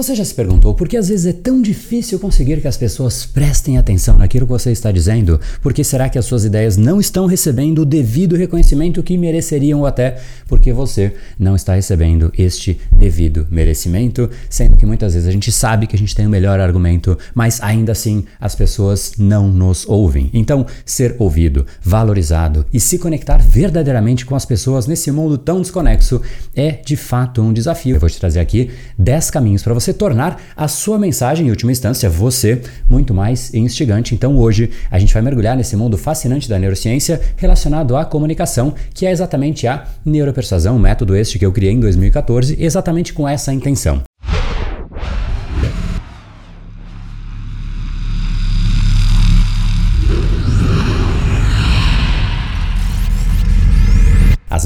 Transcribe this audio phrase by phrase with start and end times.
[0.00, 3.26] Você já se perguntou por que às vezes é tão difícil conseguir que as pessoas
[3.26, 5.38] prestem atenção naquilo que você está dizendo?
[5.60, 9.80] Por que será que as suas ideias não estão recebendo o devido reconhecimento que mereceriam
[9.80, 10.18] ou até
[10.48, 15.86] porque você não está recebendo este devido merecimento, sendo que muitas vezes a gente sabe
[15.86, 20.30] que a gente tem o melhor argumento, mas ainda assim as pessoas não nos ouvem.
[20.32, 26.22] Então, ser ouvido, valorizado e se conectar verdadeiramente com as pessoas nesse mundo tão desconexo
[26.56, 27.96] é de fato um desafio.
[27.96, 31.50] Eu vou te trazer aqui 10 caminhos para você você tornar a sua mensagem, em
[31.50, 34.14] última instância, você, muito mais instigante.
[34.14, 39.06] Então hoje a gente vai mergulhar nesse mundo fascinante da neurociência relacionado à comunicação, que
[39.06, 43.52] é exatamente a neuropersuasão, um método este que eu criei em 2014, exatamente com essa
[43.52, 44.09] intenção.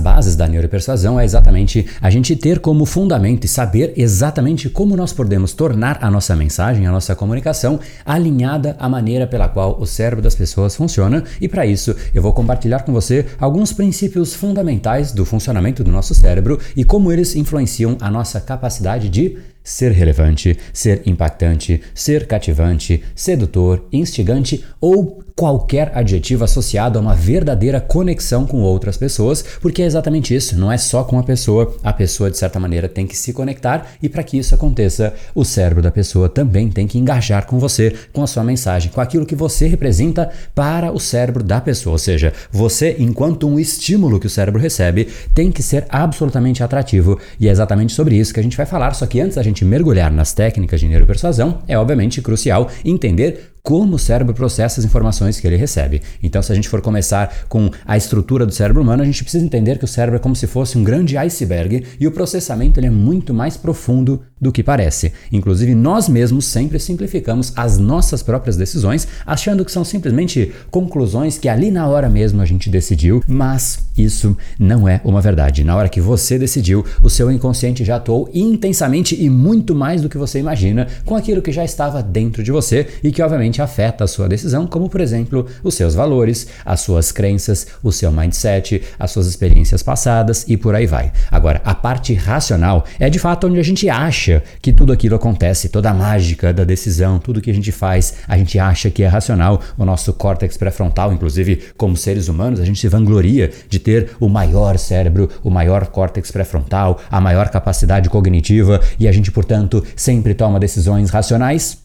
[0.04, 5.14] Bases da neuropersuasão é exatamente a gente ter como fundamento e saber exatamente como nós
[5.14, 10.22] podemos tornar a nossa mensagem, a nossa comunicação alinhada à maneira pela qual o cérebro
[10.22, 11.24] das pessoas funciona.
[11.41, 16.14] E para isso, eu vou compartilhar com você alguns princípios fundamentais do funcionamento do nosso
[16.14, 23.03] cérebro e como eles influenciam a nossa capacidade de ser relevante, ser impactante, ser cativante,
[23.17, 29.87] sedutor, instigante ou qualquer adjetivo associado a uma verdadeira conexão com outras pessoas, porque é
[29.87, 33.17] exatamente isso, não é só com a pessoa, a pessoa de certa maneira tem que
[33.17, 37.47] se conectar e para que isso aconteça, o cérebro da pessoa também tem que engajar
[37.47, 41.61] com você, com a sua mensagem, com aquilo que você representa para o cérebro da
[41.61, 46.62] pessoa, ou seja, você enquanto um estímulo que o cérebro recebe, tem que ser absolutamente
[46.62, 47.19] atrativo.
[47.41, 49.53] E é exatamente sobre isso que a gente vai falar, só que antes da gente
[49.55, 54.84] gente mergulhar nas técnicas de neuropersuasão, é obviamente crucial entender como o cérebro processa as
[54.84, 56.03] informações que ele recebe.
[56.23, 59.43] Então, se a gente for começar com a estrutura do cérebro humano, a gente precisa
[59.43, 62.89] entender que o cérebro é como se fosse um grande iceberg e o processamento ele
[62.89, 65.15] é muito mais profundo do que parece.
[65.33, 71.48] Inclusive, nós mesmos sempre simplificamos as nossas próprias decisões, achando que são simplesmente conclusões que
[71.48, 75.64] ali na hora mesmo a gente decidiu, mas isso não é uma verdade.
[75.64, 80.11] Na hora que você decidiu, o seu inconsciente já atuou intensamente e muito mais do
[80.11, 84.05] que você imagina com aquilo que já estava dentro de você e que, obviamente, afeta
[84.05, 88.83] a sua decisão, como por exemplo os seus valores, as suas crenças, o seu mindset,
[88.98, 91.13] as suas experiências passadas e por aí vai.
[91.31, 95.69] Agora, a parte racional é de fato onde a gente acha que tudo aquilo acontece,
[95.69, 99.07] toda a mágica da decisão, tudo que a gente faz, a gente acha que é
[99.07, 99.61] racional.
[99.77, 104.29] O nosso córtex pré-frontal, inclusive como seres humanos, a gente se vangloria de ter o
[104.29, 110.35] maior cérebro, o maior córtex pré-frontal, a maior capacidade cognitiva e a gente, portanto, sempre
[110.35, 111.83] toma decisões racionais.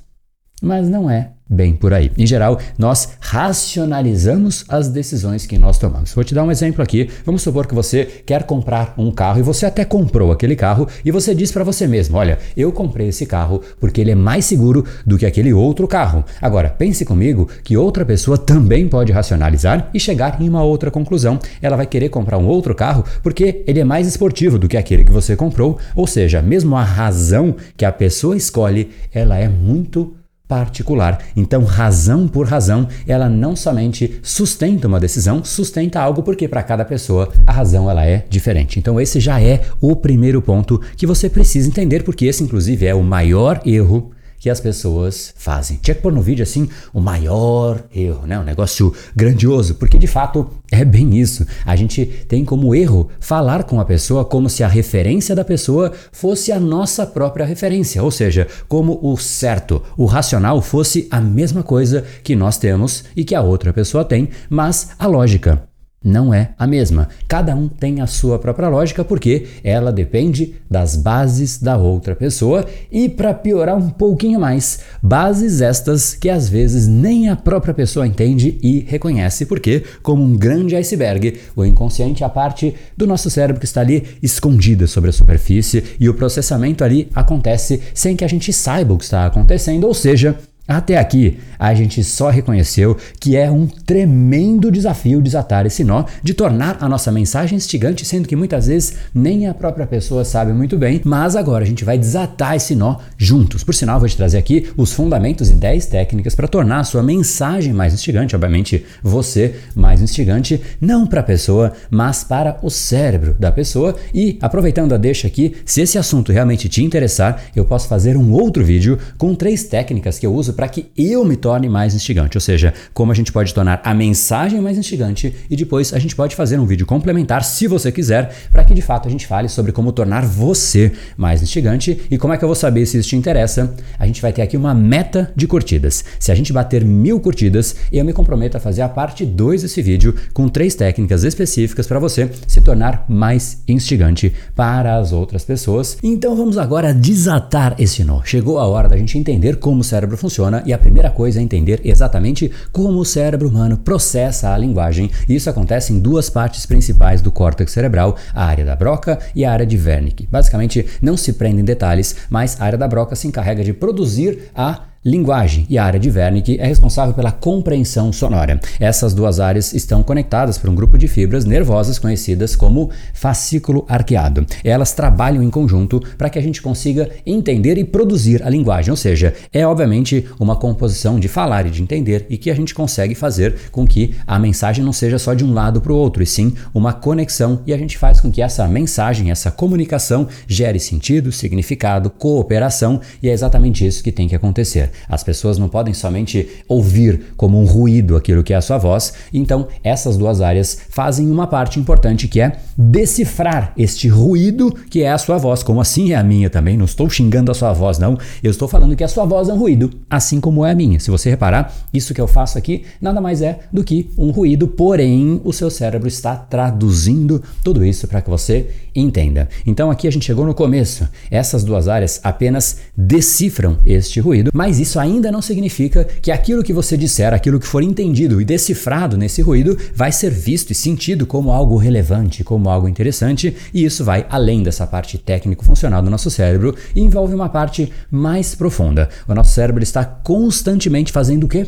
[0.62, 2.12] Mas não é bem por aí.
[2.16, 6.14] Em geral, nós racionalizamos as decisões que nós tomamos.
[6.14, 7.10] Vou te dar um exemplo aqui.
[7.26, 11.12] Vamos supor que você quer comprar um carro e você até comprou aquele carro e
[11.12, 14.86] você diz para você mesmo: Olha, eu comprei esse carro porque ele é mais seguro
[15.06, 16.24] do que aquele outro carro.
[16.40, 21.40] Agora, pense comigo que outra pessoa também pode racionalizar e chegar em uma outra conclusão.
[21.62, 25.04] Ela vai querer comprar um outro carro porque ele é mais esportivo do que aquele
[25.04, 25.80] que você comprou.
[25.96, 30.19] Ou seja, mesmo a razão que a pessoa escolhe, ela é muito
[30.50, 31.20] particular.
[31.36, 36.84] Então, razão por razão, ela não somente sustenta uma decisão, sustenta algo porque para cada
[36.84, 38.80] pessoa a razão ela é diferente.
[38.80, 42.96] Então, esse já é o primeiro ponto que você precisa entender, porque esse inclusive é
[42.96, 45.78] o maior erro que as pessoas fazem.
[45.82, 48.40] Tinha que pôr no vídeo assim o maior erro, né?
[48.40, 51.46] Um negócio grandioso, porque de fato é bem isso.
[51.66, 55.92] A gente tem como erro falar com a pessoa como se a referência da pessoa
[56.12, 61.64] fosse a nossa própria referência, ou seja, como o certo, o racional fosse a mesma
[61.64, 65.69] coisa que nós temos e que a outra pessoa tem, mas a lógica
[66.04, 67.10] não é a mesma.
[67.28, 72.66] Cada um tem a sua própria lógica porque ela depende das bases da outra pessoa
[72.92, 78.08] e para piorar um pouquinho mais, bases estas que às vezes nem a própria pessoa
[78.08, 83.30] entende e reconhece porque, como um grande iceberg, o inconsciente é a parte do nosso
[83.30, 88.24] cérebro que está ali escondida sobre a superfície e o processamento ali acontece sem que
[88.24, 90.38] a gente saiba o que está acontecendo, ou seja,
[90.70, 96.36] até aqui, a gente só reconheceu que é um tremendo desafio desatar esse nó de
[96.36, 100.78] tornar a nossa mensagem instigante, sendo que muitas vezes nem a própria pessoa sabe muito
[100.78, 103.64] bem, mas agora a gente vai desatar esse nó juntos.
[103.64, 107.02] Por sinal, vou te trazer aqui os fundamentos e 10 técnicas para tornar a sua
[107.02, 113.36] mensagem mais instigante, obviamente você mais instigante, não para a pessoa, mas para o cérebro
[113.40, 113.96] da pessoa.
[114.14, 118.32] E aproveitando a deixa aqui, se esse assunto realmente te interessar, eu posso fazer um
[118.32, 122.36] outro vídeo com três técnicas que eu uso para que eu me torne mais instigante,
[122.36, 126.14] ou seja, como a gente pode tornar a mensagem mais instigante e depois a gente
[126.14, 129.48] pode fazer um vídeo complementar, se você quiser, para que de fato a gente fale
[129.48, 133.08] sobre como tornar você mais instigante e como é que eu vou saber se isso
[133.08, 133.74] te interessa.
[133.98, 136.04] A gente vai ter aqui uma meta de curtidas.
[136.20, 139.82] Se a gente bater mil curtidas, eu me comprometo a fazer a parte 2 desse
[139.82, 145.98] vídeo com três técnicas específicas para você se tornar mais instigante para as outras pessoas.
[146.04, 148.22] Então vamos agora desatar esse nó.
[148.26, 151.44] Chegou a hora da gente entender como o cérebro funciona e a primeira coisa é
[151.44, 155.10] entender exatamente como o cérebro humano processa a linguagem.
[155.28, 159.52] Isso acontece em duas partes principais do córtex cerebral, a área da broca e a
[159.52, 160.28] área de Wernicke.
[160.32, 164.50] Basicamente, não se prende em detalhes, mas a área da broca se encarrega de produzir
[164.56, 168.60] a linguagem e a área de Wernicke é responsável pela compreensão sonora.
[168.80, 174.46] Essas duas áreas estão conectadas por um grupo de fibras nervosas conhecidas como fascículo arqueado.
[174.64, 178.98] Elas trabalham em conjunto para que a gente consiga entender e produzir a linguagem, ou
[178.98, 183.16] seja, é obviamente uma composição de falar e de entender e que a gente consegue
[183.16, 186.26] fazer com que a mensagem não seja só de um lado para o outro, e
[186.26, 191.32] sim uma conexão e a gente faz com que essa mensagem, essa comunicação gere sentido,
[191.32, 194.90] significado, cooperação e é exatamente isso que tem que acontecer.
[195.08, 199.14] As pessoas não podem somente ouvir como um ruído aquilo que é a sua voz.
[199.34, 205.12] Então, essas duas áreas fazem uma parte importante que é decifrar este ruído que é
[205.12, 205.64] a sua voz.
[205.64, 206.78] Como assim é a minha também?
[206.78, 208.18] Não estou xingando a sua voz, não.
[208.42, 211.00] Eu estou falando que a sua voz é um ruído, assim como é a minha.
[211.00, 214.68] Se você reparar, isso que eu faço aqui nada mais é do que um ruído,
[214.68, 219.50] porém o seu cérebro está traduzindo tudo isso para que você entenda.
[219.66, 221.08] Então aqui a gente chegou no começo.
[221.30, 226.74] Essas duas áreas apenas decifram este ruído, mas isso ainda não significa que aquilo que
[226.74, 231.26] você disser, aquilo que for entendido e decifrado nesse ruído, vai ser visto e sentido
[231.26, 236.30] como algo relevante, como algo interessante, e isso vai além dessa parte técnico-funcional do nosso
[236.30, 239.10] cérebro e envolve uma parte mais profunda.
[239.28, 241.68] O nosso cérebro está constantemente fazendo o quê?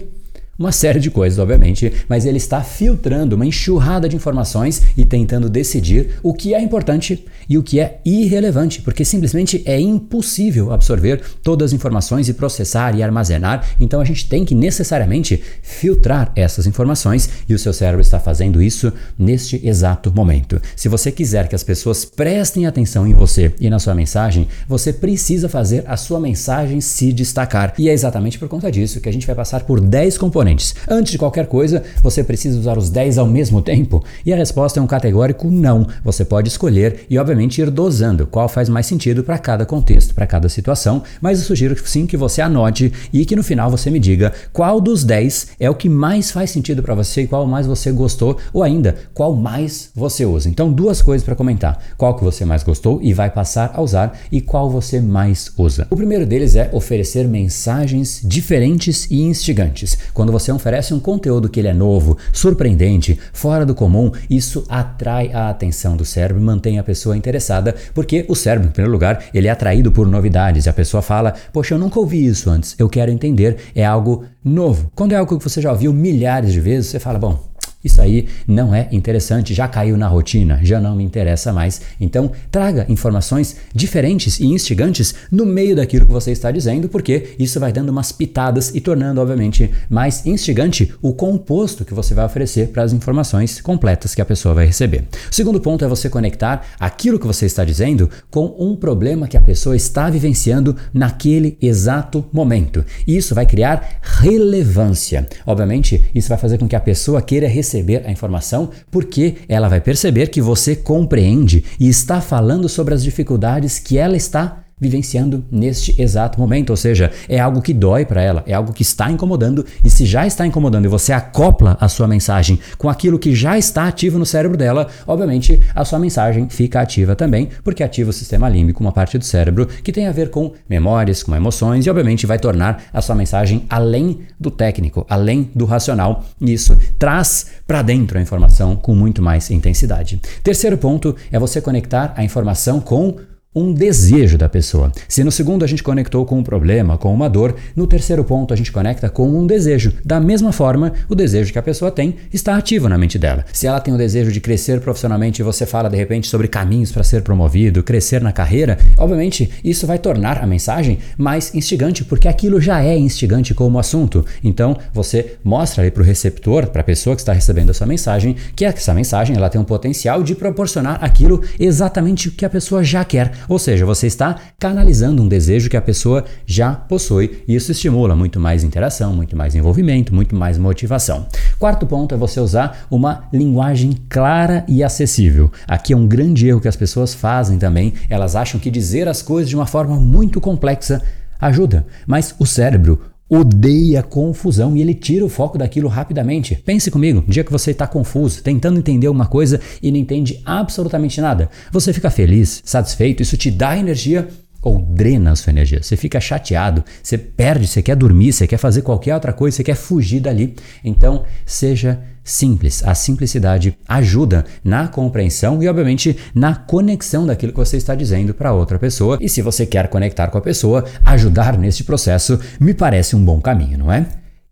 [0.62, 5.50] Uma série de coisas, obviamente, mas ele está filtrando uma enxurrada de informações e tentando
[5.50, 11.22] decidir o que é importante e o que é irrelevante, porque simplesmente é impossível absorver
[11.44, 13.66] todas as informações e processar e armazenar.
[13.80, 18.62] Então a gente tem que necessariamente filtrar essas informações e o seu cérebro está fazendo
[18.62, 20.62] isso neste exato momento.
[20.76, 24.94] Se você quiser que as pessoas prestem atenção em você e na sua mensagem, você
[24.94, 27.74] precisa fazer a sua mensagem se destacar.
[27.78, 30.76] E é exatamente por conta disso que a gente vai passar por 10 componentes componentes.
[30.88, 34.04] Antes de qualquer coisa, você precisa usar os 10 ao mesmo tempo?
[34.26, 35.88] E a resposta é um categórico não.
[36.04, 40.28] Você pode escolher e, obviamente, ir dosando qual faz mais sentido para cada contexto, para
[40.28, 44.00] cada situação, mas eu sugiro sim que você anote e que no final você me
[44.00, 47.66] diga qual dos 10 é o que mais faz sentido para você e qual mais
[47.66, 50.50] você gostou, ou ainda, qual mais você usa.
[50.50, 54.18] Então, duas coisas para comentar: qual que você mais gostou e vai passar a usar
[54.32, 55.88] e qual você mais usa.
[55.90, 59.98] O primeiro deles é oferecer mensagens diferentes e instigantes.
[60.14, 64.66] Quando você você oferece um conteúdo que ele é novo, surpreendente, fora do comum, isso
[64.68, 68.92] atrai a atenção do cérebro e mantém a pessoa interessada, porque o cérebro, em primeiro
[68.92, 70.66] lugar, ele é atraído por novidades.
[70.66, 72.76] E a pessoa fala: "Poxa, eu nunca ouvi isso antes.
[72.78, 73.58] Eu quero entender".
[73.76, 74.92] É algo novo.
[74.96, 77.51] Quando é algo que você já ouviu milhares de vezes, você fala: "Bom,
[77.84, 81.82] isso aí não é interessante, já caiu na rotina, já não me interessa mais.
[82.00, 87.60] Então, traga informações diferentes e instigantes no meio daquilo que você está dizendo, porque isso
[87.60, 92.68] vai dando umas pitadas e tornando, obviamente, mais instigante o composto que você vai oferecer
[92.68, 95.06] para as informações completas que a pessoa vai receber.
[95.32, 99.38] O segundo ponto é você conectar aquilo que você está dizendo com um problema que
[99.38, 102.86] a pessoa está vivenciando naquele exato momento.
[103.08, 105.28] E isso vai criar relevância.
[105.46, 109.70] Obviamente, isso vai fazer com que a pessoa queira receber receber a informação, porque ela
[109.70, 115.46] vai perceber que você compreende e está falando sobre as dificuldades que ela está vivenciando
[115.52, 119.12] neste exato momento, ou seja, é algo que dói para ela, é algo que está
[119.12, 123.36] incomodando e se já está incomodando e você acopla a sua mensagem com aquilo que
[123.36, 128.10] já está ativo no cérebro dela, obviamente a sua mensagem fica ativa também, porque ativa
[128.10, 131.86] o sistema límbico, uma parte do cérebro que tem a ver com memórias, com emoções
[131.86, 136.26] e obviamente vai tornar a sua mensagem além do técnico, além do racional.
[136.40, 140.20] E isso traz para dentro a informação com muito mais intensidade.
[140.44, 143.18] Terceiro ponto é você conectar a informação com
[143.54, 144.94] um desejo da pessoa.
[145.10, 148.54] Se no segundo a gente conectou com um problema, com uma dor, no terceiro ponto
[148.54, 149.92] a gente conecta com um desejo.
[150.06, 153.44] Da mesma forma, o desejo que a pessoa tem está ativo na mente dela.
[153.52, 156.94] Se ela tem o desejo de crescer profissionalmente e você fala de repente sobre caminhos
[156.94, 162.30] para ser promovido, crescer na carreira, obviamente isso vai tornar a mensagem mais instigante, porque
[162.30, 164.26] aquilo já é instigante como assunto.
[164.42, 167.86] Então você mostra aí para o receptor, para a pessoa que está recebendo a sua
[167.86, 172.50] mensagem, que essa mensagem ela tem um potencial de proporcionar aquilo exatamente o que a
[172.50, 177.44] pessoa já quer Ou seja, você está canalizando um desejo que a pessoa já possui
[177.48, 181.26] e isso estimula muito mais interação, muito mais envolvimento, muito mais motivação.
[181.60, 185.52] Quarto ponto é você usar uma linguagem clara e acessível.
[185.68, 187.94] Aqui é um grande erro que as pessoas fazem também.
[188.10, 191.02] Elas acham que dizer as coisas de uma forma muito complexa
[191.40, 193.02] ajuda, mas o cérebro
[193.34, 196.62] odeia confusão e ele tira o foco daquilo rapidamente.
[196.66, 201.22] Pense comigo, dia que você está confuso, tentando entender uma coisa e não entende absolutamente
[201.22, 204.28] nada, você fica feliz, satisfeito, isso te dá energia
[204.62, 205.82] ou drena a sua energia.
[205.82, 209.64] Você fica chateado, você perde, você quer dormir, você quer fazer qualquer outra coisa, você
[209.64, 210.56] quer fugir dali.
[210.84, 212.84] Então, seja simples.
[212.84, 218.54] A simplicidade ajuda na compreensão e, obviamente, na conexão daquilo que você está dizendo para
[218.54, 219.18] outra pessoa.
[219.20, 223.42] E se você quer conectar com a pessoa, ajudar nesse processo me parece um bom
[223.42, 224.06] caminho, não é?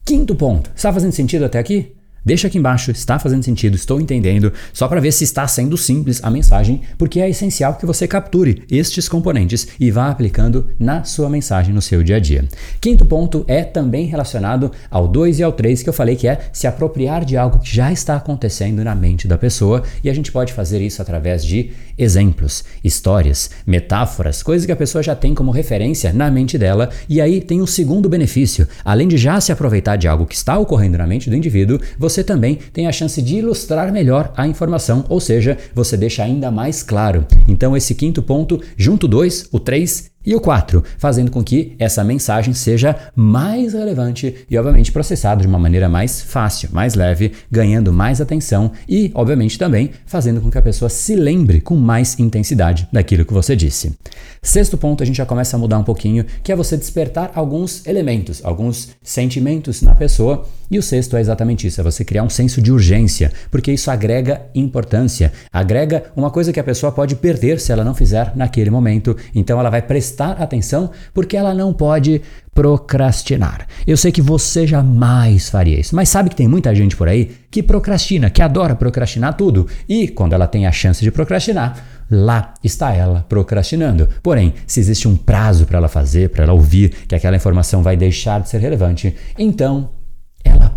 [0.05, 0.71] Quinto ponto.
[0.75, 1.98] Está fazendo sentido até aqui?
[2.23, 6.21] Deixa aqui embaixo, está fazendo sentido, estou entendendo, só para ver se está sendo simples
[6.23, 11.29] a mensagem, porque é essencial que você capture estes componentes e vá aplicando na sua
[11.29, 12.45] mensagem no seu dia a dia.
[12.81, 16.39] Quinto ponto é também relacionado ao 2 e ao 3 que eu falei que é
[16.51, 20.31] se apropriar de algo que já está acontecendo na mente da pessoa e a gente
[20.31, 25.51] pode fazer isso através de exemplos, histórias, metáforas, coisas que a pessoa já tem como
[25.51, 29.95] referência na mente dela e aí tem um segundo benefício, além de já se aproveitar
[29.95, 33.37] de algo que está ocorrendo na mente do indivíduo, você também tem a chance de
[33.37, 37.25] ilustrar melhor a informação, ou seja, você deixa ainda mais claro.
[37.47, 42.03] Então, esse quinto ponto, junto dois, o 3 e o 4, fazendo com que essa
[42.03, 47.91] mensagem seja mais relevante e, obviamente, processada de uma maneira mais fácil, mais leve, ganhando
[47.91, 52.87] mais atenção e, obviamente, também fazendo com que a pessoa se lembre com mais intensidade
[52.93, 53.97] daquilo que você disse.
[54.39, 57.87] Sexto ponto, a gente já começa a mudar um pouquinho, que é você despertar alguns
[57.87, 60.47] elementos, alguns sentimentos na pessoa.
[60.69, 63.89] E o sexto é exatamente isso, é você criar um senso de urgência, porque isso
[63.89, 68.69] agrega importância, agrega uma coisa que a pessoa pode perder se ela não fizer naquele
[68.69, 69.17] momento.
[69.33, 72.21] Então ela vai prestar atenção porque ela não pode
[72.53, 73.67] procrastinar.
[73.87, 77.31] Eu sei que você jamais faria isso, mas sabe que tem muita gente por aí
[77.49, 79.67] que procrastina, que adora procrastinar tudo.
[79.87, 84.09] E quando ela tem a chance de procrastinar, lá está ela procrastinando.
[84.21, 87.95] Porém, se existe um prazo para ela fazer, para ela ouvir que aquela informação vai
[87.95, 89.98] deixar de ser relevante, então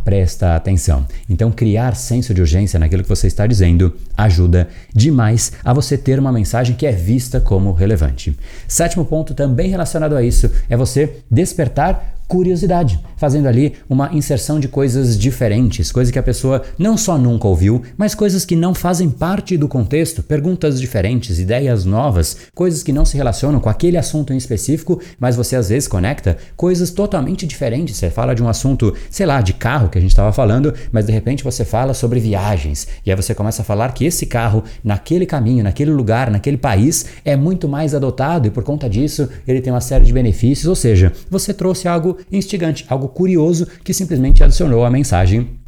[0.05, 1.07] presta atenção.
[1.29, 6.19] Então, criar senso de urgência naquilo que você está dizendo ajuda demais a você ter
[6.19, 8.37] uma mensagem que é vista como relevante.
[8.69, 14.69] Sétimo ponto, também relacionado a isso, é você despertar curiosidade, fazendo ali uma inserção de
[14.69, 19.11] coisas diferentes, coisas que a pessoa não só nunca ouviu, mas coisas que não fazem
[19.11, 24.33] parte do contexto, perguntas diferentes, ideias novas, coisas que não se relacionam com aquele assunto
[24.33, 27.97] em específico, mas você às vezes conecta coisas totalmente diferentes.
[27.97, 31.07] Você fala de um assunto, sei lá, de carro que a gente estava falando, mas
[31.07, 34.65] de repente você fala sobre viagens, e aí você começa a falar que esse carro,
[34.83, 39.61] naquele caminho, naquele lugar, naquele país, é muito mais adotado e por conta disso ele
[39.61, 44.43] tem uma série de benefícios, ou seja, você trouxe algo instigante, algo curioso que simplesmente
[44.43, 45.59] adicionou a mensagem.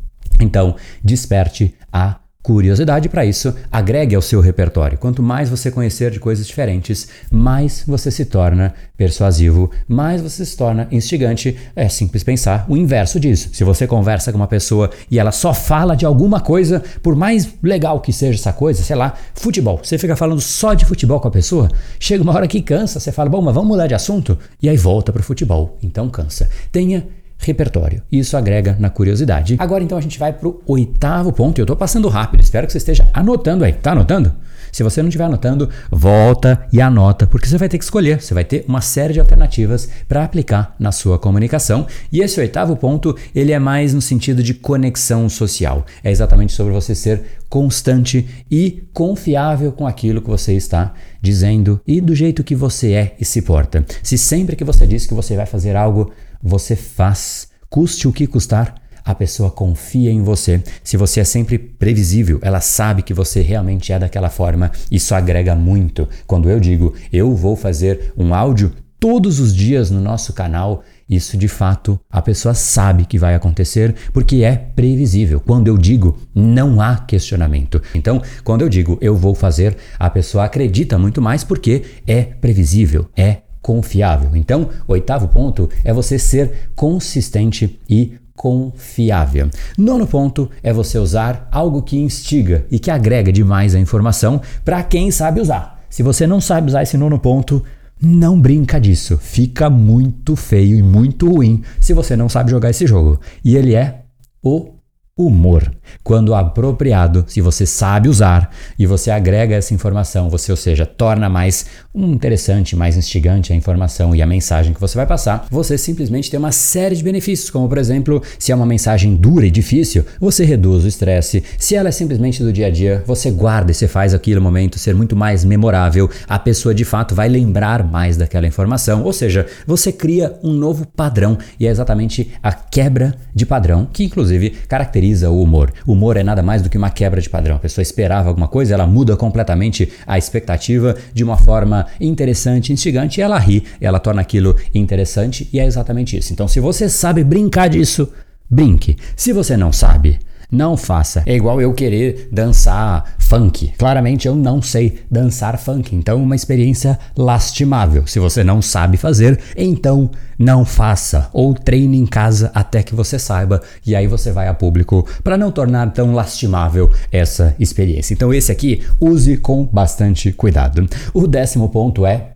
[0.41, 4.99] Então, desperte a curiosidade para isso, agregue ao seu repertório.
[4.99, 10.55] Quanto mais você conhecer de coisas diferentes, mais você se torna persuasivo, mais você se
[10.55, 11.57] torna instigante.
[11.75, 13.49] É simples pensar o inverso disso.
[13.55, 17.49] Se você conversa com uma pessoa e ela só fala de alguma coisa, por mais
[17.63, 19.81] legal que seja essa coisa, sei lá, futebol.
[19.83, 23.11] Você fica falando só de futebol com a pessoa, chega uma hora que cansa, você
[23.11, 25.79] fala, bom, mas vamos mudar de assunto, e aí volta para o futebol.
[25.83, 26.51] Então cansa.
[26.71, 27.07] Tenha
[27.39, 28.03] repertório.
[28.11, 29.57] Isso agrega na curiosidade.
[29.59, 31.61] Agora então a gente vai para o oitavo ponto.
[31.61, 33.73] Eu estou passando rápido, espero que você esteja anotando aí.
[33.73, 34.33] Tá anotando?
[34.75, 38.21] Se você não estiver anotando, volta e anota, porque você vai ter que escolher.
[38.21, 41.87] Você vai ter uma série de alternativas para aplicar na sua comunicação.
[42.11, 45.87] E esse oitavo ponto, ele é mais no sentido de conexão social.
[46.03, 52.01] É exatamente sobre você ser constante e confiável com aquilo que você está dizendo e
[52.01, 53.87] do jeito que você é e se porta.
[54.03, 56.11] Se sempre que você diz que você vai fazer algo,
[56.45, 60.63] você faz, custe o que custar, a pessoa confia em você.
[60.83, 64.71] Se você é sempre previsível, ela sabe que você realmente é daquela forma.
[64.91, 66.09] Isso agrega muito.
[66.27, 71.37] Quando eu digo eu vou fazer um áudio todos os dias no nosso canal, isso
[71.37, 75.41] de fato a pessoa sabe que vai acontecer porque é previsível.
[75.41, 77.83] Quando eu digo não há questionamento.
[77.95, 83.07] Então, quando eu digo eu vou fazer, a pessoa acredita muito mais porque é previsível,
[83.15, 84.37] é confiável.
[84.37, 89.49] Então, oitavo ponto é você ser consistente e confiável.
[89.79, 94.83] Nono ponto é você usar algo que instiga e que agrega demais a informação para
[94.83, 95.83] quem sabe usar.
[95.89, 97.65] Se você não sabe usar esse nono ponto,
[97.99, 99.17] não brinca disso.
[99.17, 103.19] Fica muito feio e muito ruim se você não sabe jogar esse jogo.
[103.43, 104.03] E ele é
[104.43, 104.74] o
[105.17, 105.71] humor.
[106.03, 111.29] Quando apropriado, se você sabe usar e você agrega essa informação, você, ou seja, torna
[111.29, 116.31] mais interessante, mais instigante a informação e a mensagem que você vai passar, você simplesmente
[116.31, 120.05] tem uma série de benefícios, como por exemplo, se é uma mensagem dura e difícil,
[120.21, 121.45] você reduz o estresse.
[121.59, 124.79] Se ela é simplesmente do dia a dia, você guarda e você faz aquele momento
[124.81, 126.11] ser muito mais memorável.
[126.29, 130.87] A pessoa de fato vai lembrar mais daquela informação, ou seja, você cria um novo
[130.87, 135.73] padrão e é exatamente a quebra de padrão que inclusive caracteriza o humor.
[135.87, 137.57] O humor é nada mais do que uma quebra de padrão.
[137.57, 143.21] A pessoa esperava alguma coisa, ela muda completamente a expectativa de uma forma interessante, instigante,
[143.21, 146.33] e ela ri, ela torna aquilo interessante, e é exatamente isso.
[146.33, 148.13] Então, se você sabe brincar disso,
[148.49, 148.97] brinque.
[149.17, 150.19] Se você não sabe,
[150.51, 151.23] não faça.
[151.27, 153.73] É igual eu querer dançar funk.
[153.79, 155.95] Claramente eu não sei dançar funk.
[155.95, 158.07] Então, uma experiência lastimável.
[158.07, 161.29] Se você não sabe fazer, então não faça.
[161.33, 163.63] Ou treine em casa até que você saiba.
[163.87, 168.15] E aí você vai a público para não tornar tão lastimável essa experiência.
[168.15, 170.87] Então, esse aqui, use com bastante cuidado.
[171.13, 172.35] O décimo ponto é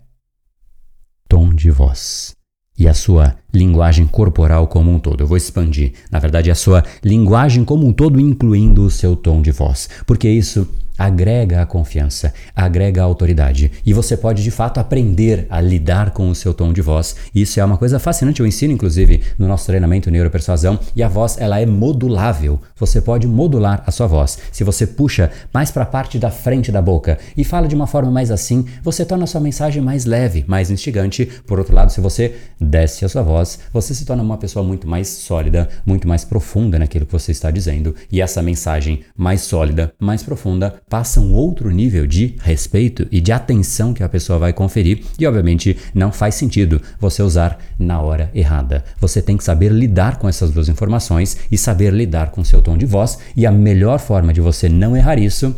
[1.28, 2.38] tom de voz
[2.78, 5.22] e a sua linguagem corporal como um todo.
[5.22, 9.42] Eu vou expandir, na verdade, a sua linguagem como um todo, incluindo o seu tom
[9.42, 10.66] de voz, porque isso
[10.98, 13.70] agrega a confiança, agrega a autoridade.
[13.86, 17.14] E você pode de fato aprender a lidar com o seu tom de voz.
[17.32, 21.36] Isso é uma coisa fascinante, eu ensino inclusive no nosso treinamento Neuropersuasão, e a voz
[21.38, 22.60] ela é modulável.
[22.76, 24.38] Você pode modular a sua voz.
[24.50, 27.86] Se você puxa mais para a parte da frente da boca e fala de uma
[27.86, 31.26] forma mais assim, você torna a sua mensagem mais leve, mais instigante.
[31.46, 34.88] Por outro lado, se você desce a sua voz, você se torna uma pessoa muito
[34.88, 39.92] mais sólida, muito mais profunda naquilo que você está dizendo, e essa mensagem mais sólida,
[39.98, 44.52] mais profunda passa um outro nível de respeito e de atenção que a pessoa vai
[44.52, 45.04] conferir.
[45.18, 48.84] E obviamente não faz sentido você usar na hora errada.
[49.00, 52.76] Você tem que saber lidar com essas duas informações e saber lidar com seu tom
[52.76, 53.18] de voz.
[53.36, 55.54] E a melhor forma de você não errar isso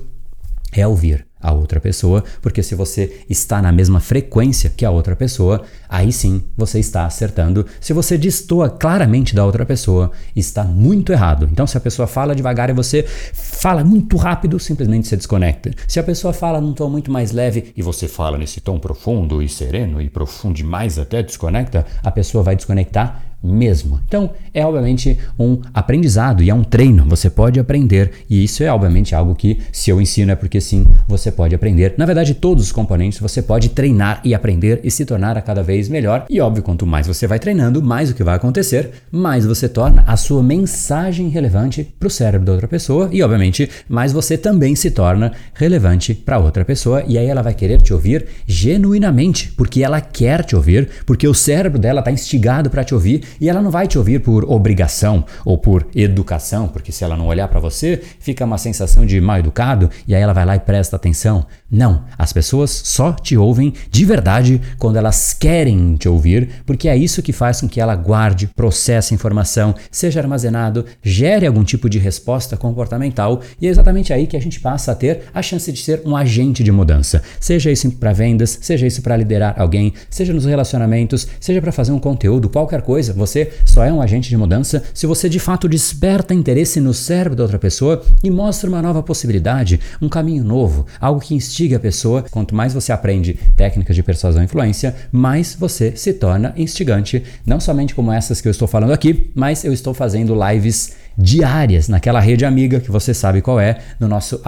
[0.72, 5.16] é ouvir a outra pessoa, porque se você está na mesma frequência que a outra
[5.16, 7.66] pessoa, aí sim você está acertando.
[7.80, 11.48] Se você destoa claramente da outra pessoa, está muito errado.
[11.50, 15.70] Então, se a pessoa fala devagar e você fala muito rápido, simplesmente se desconecta.
[15.88, 19.42] Se a pessoa fala num tom muito mais leve e você fala nesse tom profundo
[19.42, 24.00] e sereno e profundo demais até desconecta, a pessoa vai desconectar mesmo.
[24.06, 27.04] Então, é obviamente um aprendizado e é um treino.
[27.08, 30.84] Você pode aprender e isso é obviamente algo que, se eu ensino, é porque sim,
[31.08, 31.94] você pode aprender.
[31.96, 35.62] Na verdade, todos os componentes você pode treinar e aprender e se tornar a cada
[35.62, 36.26] vez melhor.
[36.28, 40.04] E óbvio, quanto mais você vai treinando, mais o que vai acontecer, mais você torna
[40.06, 44.74] a sua mensagem relevante para o cérebro da outra pessoa e, obviamente, mais você também
[44.74, 49.82] se torna relevante para outra pessoa e aí ela vai querer te ouvir genuinamente, porque
[49.82, 53.60] ela quer te ouvir, porque o cérebro dela está instigado para te ouvir e ela
[53.60, 57.60] não vai te ouvir por obrigação ou por educação, porque se ela não olhar para
[57.60, 61.46] você, fica uma sensação de mal educado e aí ela vai lá e presta atenção.
[61.70, 66.96] Não, as pessoas só te ouvem de verdade quando elas querem te ouvir, porque é
[66.96, 71.98] isso que faz com que ela guarde, processe informação, seja armazenado, gere algum tipo de
[71.98, 75.80] resposta comportamental e é exatamente aí que a gente passa a ter a chance de
[75.80, 77.22] ser um agente de mudança.
[77.38, 81.92] Seja isso para vendas, seja isso para liderar alguém, seja nos relacionamentos, seja para fazer
[81.92, 85.68] um conteúdo, qualquer coisa, você só é um agente de mudança se você de fato
[85.68, 90.86] desperta interesse no cérebro da outra pessoa e mostra uma nova possibilidade, um caminho novo,
[91.00, 92.24] algo que instiga a pessoa.
[92.30, 97.60] Quanto mais você aprende técnicas de persuasão e influência, mais você se torna instigante, não
[97.60, 102.20] somente como essas que eu estou falando aqui, mas eu estou fazendo lives diárias naquela
[102.20, 104.40] rede amiga que você sabe qual é, no nosso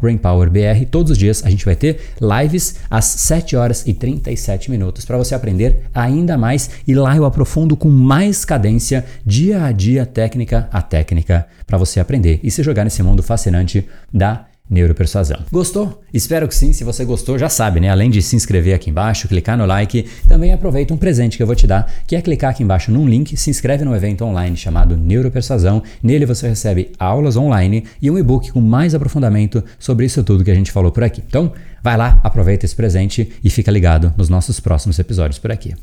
[0.00, 0.86] BrainPowerBR.
[0.90, 5.16] Todos os dias a gente vai ter lives às 7 horas e 37 minutos para
[5.16, 10.68] você aprender ainda mais e lá eu aprofundo com mais cadência, dia a dia, técnica
[10.72, 15.40] a técnica, para você aprender e se jogar nesse mundo fascinante da neuropersuasão.
[15.50, 16.00] Gostou?
[16.14, 16.72] Espero que sim.
[16.72, 17.90] Se você gostou, já sabe, né?
[17.90, 21.46] Além de se inscrever aqui embaixo, clicar no like, também aproveita um presente que eu
[21.46, 24.56] vou te dar, que é clicar aqui embaixo num link, se inscreve no evento online
[24.56, 25.82] chamado Neuropersuasão.
[26.02, 30.50] Nele você recebe aulas online e um e-book com mais aprofundamento sobre isso tudo que
[30.50, 31.22] a gente falou por aqui.
[31.26, 31.52] Então,
[31.82, 35.74] vai lá, aproveita esse presente e fica ligado nos nossos próximos episódios por aqui.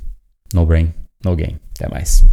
[0.53, 1.57] No brain, no game.
[1.77, 2.23] Até mais.